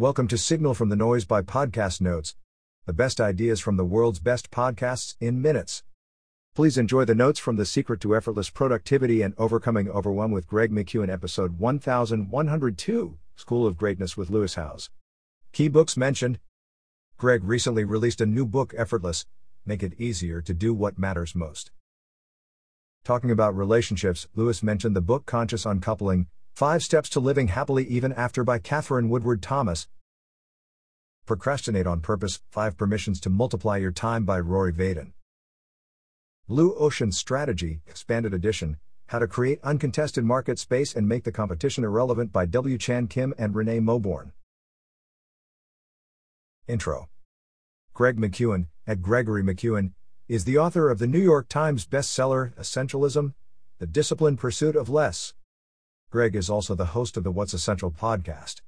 [0.00, 2.34] Welcome to Signal from the Noise by Podcast Notes,
[2.86, 5.82] the best ideas from the world's best podcasts in minutes.
[6.54, 10.72] Please enjoy the notes from The Secret to Effortless Productivity and Overcoming Overwhelm with Greg
[10.72, 14.88] McKeown, episode 1102 School of Greatness with Lewis Howes.
[15.52, 16.38] Key books mentioned
[17.18, 19.26] Greg recently released a new book, Effortless
[19.66, 21.72] Make It Easier to Do What Matters Most.
[23.04, 26.28] Talking about relationships, Lewis mentioned the book Conscious Uncoupling
[26.60, 29.88] Five Steps to Living Happily Even After by Katherine Woodward Thomas.
[31.24, 35.12] Procrastinate on Purpose Five Permissions to Multiply Your Time by Rory Vaden.
[36.46, 38.76] Blue Ocean Strategy, Expanded Edition
[39.06, 42.76] How to Create Uncontested Market Space and Make the Competition Irrelevant by W.
[42.76, 44.32] Chan Kim and Renee Mauborgne.
[46.68, 47.08] Intro
[47.94, 49.92] Greg McKeown, at Gregory McKeown,
[50.28, 53.32] is the author of the New York Times bestseller, Essentialism
[53.78, 55.32] The Disciplined Pursuit of Less.
[56.10, 58.62] Greg is also the host of the What's Essential podcast.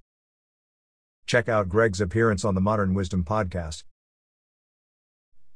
[1.26, 3.82] Check out Greg's appearance on the Modern Wisdom podcast.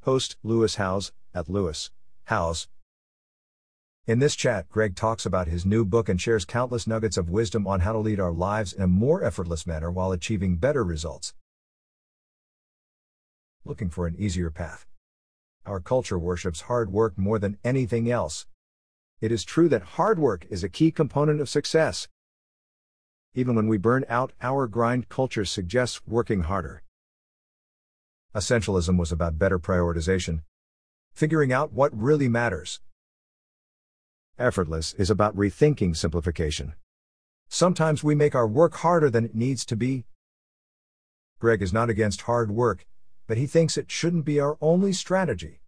[0.03, 1.93] Host Lewis Howes at Lewis
[2.25, 2.67] Howes.
[4.05, 7.69] In this chat, Greg talks about his new book and shares countless nuggets of wisdom
[7.69, 11.35] on how to lead our lives in a more effortless manner while achieving better results.
[13.65, 14.87] Looking for an easier path.
[15.65, 18.45] Our culture worships hard work more than anything else.
[19.21, 22.07] It is true that hard work is a key component of success.
[23.35, 26.83] Even when we burn out, our grind culture suggests working harder.
[28.35, 30.43] Essentialism was about better prioritization,
[31.15, 32.81] figuring out what really matters.
[34.39, 36.75] Effortless is about rethinking simplification.
[37.49, 40.05] Sometimes we make our work harder than it needs to be.
[41.39, 42.85] Greg is not against hard work,
[43.27, 45.61] but he thinks it shouldn't be our only strategy.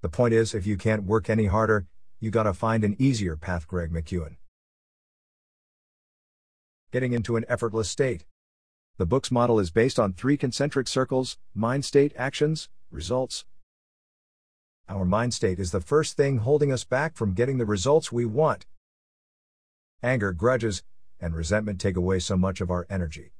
[0.00, 1.86] The point is, if you can't work any harder,
[2.18, 4.36] you gotta find an easier path, Greg McKeown.
[6.92, 8.24] Getting into an effortless state.
[8.96, 13.44] The book's model is based on three concentric circles mind state, actions, results.
[14.88, 18.24] Our mind state is the first thing holding us back from getting the results we
[18.24, 18.64] want.
[20.02, 20.82] Anger, grudges,
[21.20, 23.32] and resentment take away so much of our energy.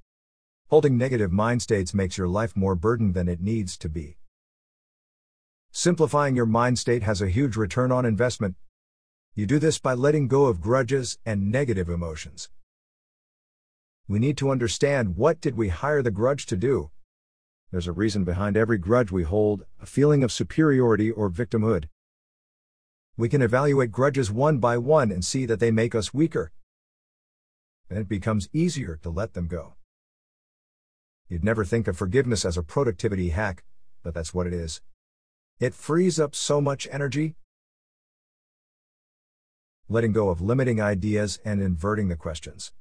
[0.69, 4.16] Holding negative mind states makes your life more burdened than it needs to be.
[5.70, 8.56] Simplifying your mind state has a huge return on investment.
[9.38, 12.48] You do this by letting go of grudges and negative emotions.
[14.08, 16.91] We need to understand what did we hire the grudge to do?
[17.70, 21.91] There's a reason behind every grudge we hold, a feeling of superiority or victimhood.
[23.19, 26.50] We can evaluate grudges one by one and see that they make us weaker.
[27.91, 29.74] Then it becomes easier to let them go.
[31.28, 33.64] You'd never think of forgiveness as a productivity hack,
[34.03, 34.80] but that's what it is.
[35.60, 37.34] It frees up so much energy,
[39.88, 42.72] letting go of limiting ideas and inverting the questions.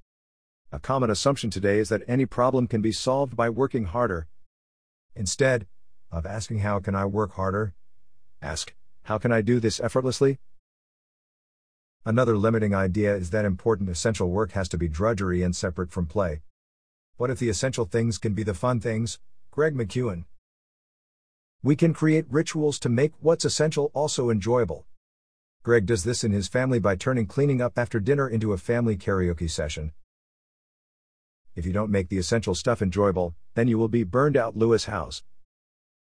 [0.71, 4.27] A common assumption today is that any problem can be solved by working harder.
[5.15, 5.67] Instead
[6.11, 7.73] of asking, How can I work harder?
[8.41, 8.73] ask,
[9.03, 10.39] How can I do this effortlessly?
[12.03, 16.05] Another limiting idea is that important essential work has to be drudgery and separate from
[16.05, 16.41] play.
[17.17, 19.19] What if the essential things can be the fun things?
[19.51, 20.25] Greg McKeown.
[21.63, 24.85] We can create rituals to make what's essential also enjoyable.
[25.65, 28.95] Greg does this in his family by turning cleaning up after dinner into a family
[28.95, 29.93] karaoke session.
[31.55, 34.55] If you don't make the essential stuff enjoyable, then you will be burned out.
[34.55, 35.23] Lewis Howes.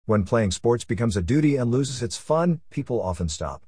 [0.06, 3.68] When playing sports becomes a duty and loses its fun, people often stop.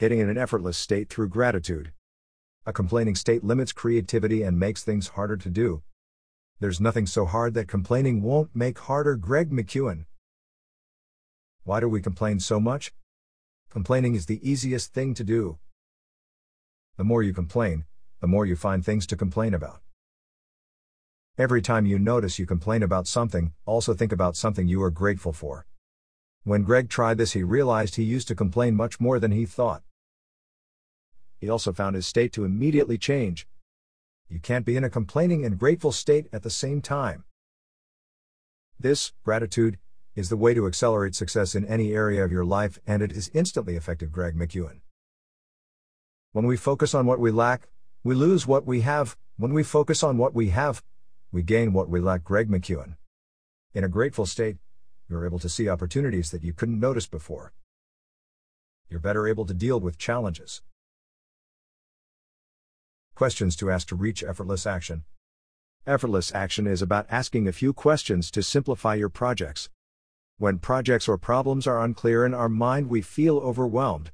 [0.00, 1.92] Getting in an effortless state through gratitude.
[2.64, 5.82] A complaining state limits creativity and makes things harder to do.
[6.60, 9.16] There's nothing so hard that complaining won't make harder.
[9.16, 10.06] Greg McKeown.
[11.64, 12.90] Why do we complain so much?
[13.70, 15.58] Complaining is the easiest thing to do.
[16.96, 17.84] The more you complain,
[18.20, 19.82] the more you find things to complain about.
[21.36, 25.34] Every time you notice you complain about something, also think about something you are grateful
[25.34, 25.66] for.
[26.44, 29.82] When Greg tried this, he realized he used to complain much more than he thought.
[31.36, 33.46] He also found his state to immediately change.
[34.28, 37.24] You can't be in a complaining and grateful state at the same time.
[38.80, 39.78] This, gratitude,
[40.18, 43.30] is the way to accelerate success in any area of your life, and it is
[43.34, 44.10] instantly effective.
[44.10, 44.80] Greg McKeown.
[46.32, 47.68] When we focus on what we lack,
[48.02, 49.16] we lose what we have.
[49.36, 50.82] When we focus on what we have,
[51.30, 52.24] we gain what we lack.
[52.24, 52.96] Greg McKeown.
[53.74, 54.56] In a grateful state,
[55.08, 57.52] you're able to see opportunities that you couldn't notice before.
[58.90, 60.62] You're better able to deal with challenges.
[63.14, 65.04] Questions to ask to reach effortless action.
[65.86, 69.70] Effortless action is about asking a few questions to simplify your projects.
[70.40, 74.12] When projects or problems are unclear in our mind, we feel overwhelmed.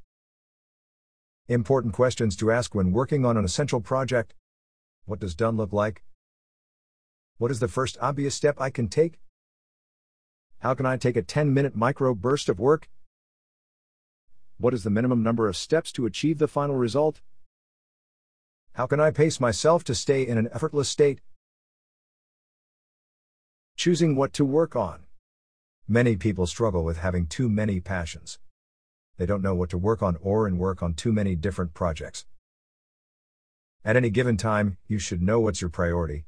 [1.48, 4.32] Important questions to ask when working on an essential project
[5.04, 6.02] What does done look like?
[7.36, 9.20] What is the first obvious step I can take?
[10.60, 12.88] How can I take a 10 minute micro burst of work?
[14.56, 17.20] What is the minimum number of steps to achieve the final result?
[18.72, 21.20] How can I pace myself to stay in an effortless state?
[23.76, 25.03] Choosing what to work on.
[25.86, 28.38] Many people struggle with having too many passions.
[29.18, 32.24] They don't know what to work on or and work on too many different projects.
[33.84, 36.24] At any given time, you should know what's your priority.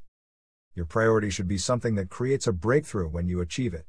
[0.74, 3.86] Your priority should be something that creates a breakthrough when you achieve it.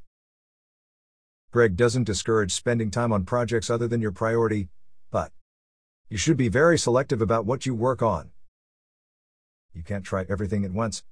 [1.52, 4.70] Greg doesn't discourage spending time on projects other than your priority,
[5.12, 5.34] but
[6.08, 8.32] you should be very selective about what you work on.
[9.74, 11.04] You can't try everything at once.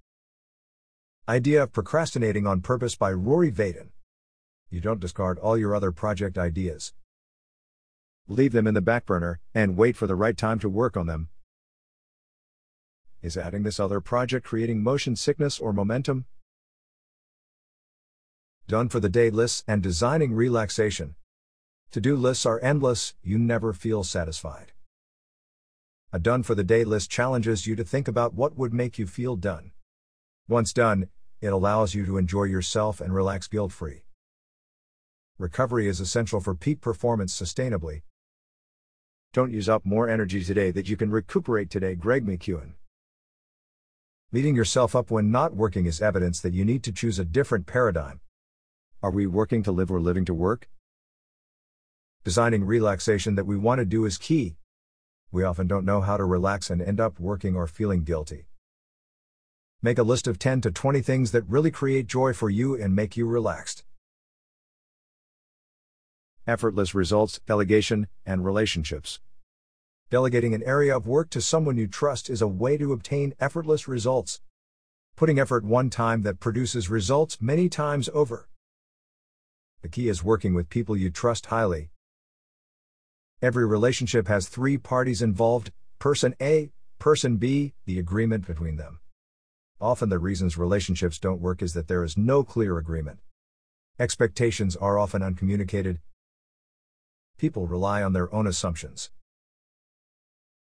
[1.27, 3.89] Idea of Procrastinating on Purpose by Rory Vaden.
[4.75, 6.91] You don't discard all your other project ideas.
[8.27, 11.07] Leave them in the back burner and wait for the right time to work on
[11.07, 11.29] them.
[13.21, 16.25] Is adding this other project creating motion sickness or momentum?
[18.67, 21.15] Done for the day lists and designing relaxation.
[21.91, 24.73] To do lists are endless, you never feel satisfied.
[26.11, 29.07] A done for the day list challenges you to think about what would make you
[29.07, 29.71] feel done.
[30.49, 31.07] Once done,
[31.39, 34.04] it allows you to enjoy yourself and relax guilt free.
[35.37, 38.03] Recovery is essential for peak performance sustainably.
[39.33, 41.93] Don't use up more energy today that you can recuperate today.
[41.93, 42.75] Greg McKeown.
[44.31, 47.65] Beating yourself up when not working is evidence that you need to choose a different
[47.65, 48.21] paradigm.
[49.03, 50.69] Are we working to live or living to work?
[52.23, 54.55] Designing relaxation that we want to do is key.
[55.33, 58.47] We often don't know how to relax and end up working or feeling guilty.
[59.81, 62.95] Make a list of 10 to 20 things that really create joy for you and
[62.95, 63.84] make you relaxed.
[66.47, 69.19] Effortless results, delegation, and relationships.
[70.11, 73.87] Delegating an area of work to someone you trust is a way to obtain effortless
[73.87, 74.41] results.
[75.15, 78.47] Putting effort one time that produces results many times over.
[79.81, 81.89] The key is working with people you trust highly.
[83.41, 86.69] Every relationship has three parties involved person A,
[86.99, 88.99] person B, the agreement between them.
[89.81, 93.17] Often the reasons relationships don't work is that there is no clear agreement.
[93.97, 95.99] Expectations are often uncommunicated.
[97.37, 99.11] People rely on their own assumptions.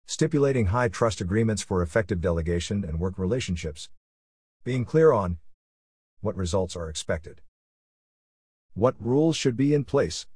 [0.06, 3.90] Stipulating high trust agreements for effective delegation and work relationships.
[4.64, 5.38] Being clear on
[6.20, 7.42] what results are expected.
[8.72, 10.26] What rules should be in place.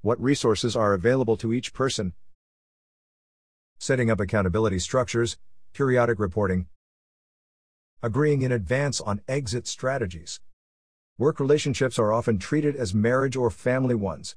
[0.00, 2.12] What resources are available to each person.
[3.78, 5.38] Setting up accountability structures,
[5.72, 6.66] periodic reporting.
[8.02, 10.40] Agreeing in advance on exit strategies.
[11.18, 14.36] Work relationships are often treated as marriage or family ones.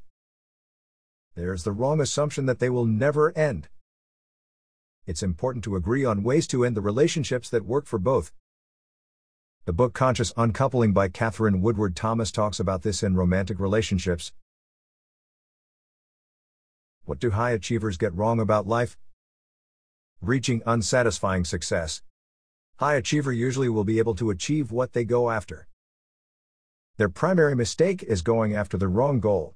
[1.37, 3.69] There's the wrong assumption that they will never end
[5.07, 8.33] it's important to agree on ways to end the relationships that work for both.
[9.63, 14.33] The book Conscious Uncoupling by Katherine Woodward Thomas talks about this in romantic relationships.
[17.05, 18.97] What do high achievers get wrong about life?
[20.21, 22.01] Reaching unsatisfying success.
[22.75, 25.69] High achiever usually will be able to achieve what they go after.
[26.97, 29.55] Their primary mistake is going after the wrong goal.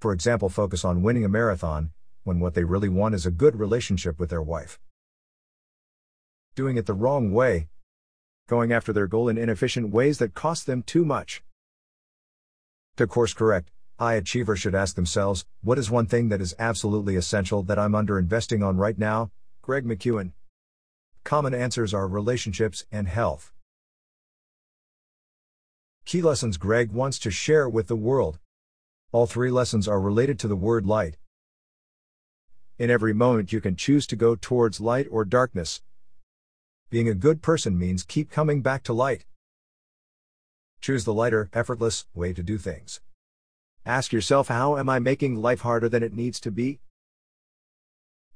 [0.00, 1.90] For example, focus on winning a marathon,
[2.22, 4.78] when what they really want is a good relationship with their wife.
[6.54, 7.68] Doing it the wrong way.
[8.48, 11.42] Going after their goal in inefficient ways that cost them too much.
[12.96, 17.16] To course correct, high achievers should ask themselves what is one thing that is absolutely
[17.16, 19.30] essential that I'm under investing on right now?
[19.62, 20.32] Greg McKeown.
[21.24, 23.52] Common answers are relationships and health.
[26.04, 28.38] Key lessons Greg wants to share with the world.
[29.10, 31.16] All three lessons are related to the word light.
[32.76, 35.80] In every moment, you can choose to go towards light or darkness.
[36.90, 39.24] Being a good person means keep coming back to light.
[40.82, 43.00] Choose the lighter, effortless way to do things.
[43.86, 46.80] Ask yourself how am I making life harder than it needs to be?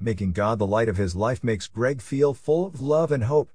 [0.00, 3.50] Making God the light of his life makes Greg feel full of love and hope.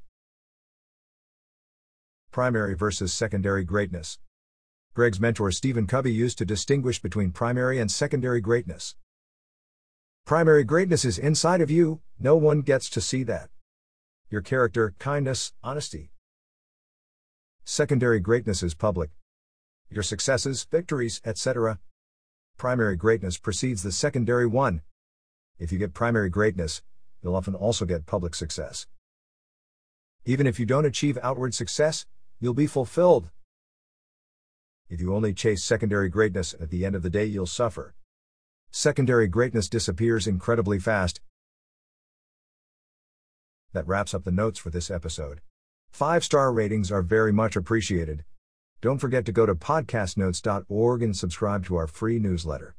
[2.31, 4.19] Primary versus secondary greatness.
[4.97, 8.95] Greg's mentor Stephen Covey used to distinguish between primary and secondary greatness.
[10.25, 13.51] Primary greatness is inside of you, no one gets to see that.
[14.31, 16.09] Your character, kindness, honesty.
[17.63, 19.11] Secondary greatness is public.
[19.91, 21.77] Your successes, victories, etc.
[22.57, 24.81] Primary greatness precedes the secondary one.
[25.59, 26.81] If you get primary greatness,
[27.21, 28.87] you'll often also get public success.
[30.25, 32.07] Even if you don't achieve outward success,
[32.39, 33.29] you'll be fulfilled.
[34.89, 37.93] If you only chase secondary greatness, at the end of the day you'll suffer.
[38.71, 41.19] Secondary greatness disappears incredibly fast.
[43.73, 45.41] That wraps up the notes for this episode.
[45.89, 48.23] Five star ratings are very much appreciated.
[48.79, 52.75] Don't forget to go to podcastnotes.org and subscribe to our free newsletter.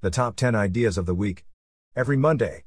[0.00, 1.44] The top 10 ideas of the week.
[1.96, 2.64] Every Monday.